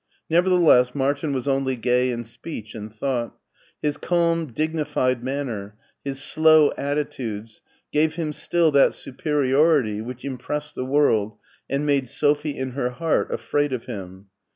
Nevertheless, 0.31 0.95
Martin 0.95 1.31
was 1.31 1.47
only 1.47 1.75
gay 1.75 2.09
in 2.09 2.23
speech 2.23 2.73
and 2.73 2.91
thought; 2.91 3.37
his 3.83 3.97
calm, 3.97 4.47
dignified 4.51 5.23
manner, 5.23 5.77
his 6.03 6.19
slow 6.19 6.73
attitudes, 6.75 7.61
gave 7.91 8.15
him 8.15 8.33
still 8.33 8.71
that 8.71 8.95
superiority 8.95 10.01
which 10.01 10.25
impressed 10.25 10.73
the 10.73 10.85
world 10.85 11.37
and 11.69 11.85
made 11.85 12.09
Sophie 12.09 12.57
in 12.57 12.71
her 12.71 12.89
heart 12.89 13.31
afraid 13.31 13.73
of 13.73 13.85
him. 13.85 14.25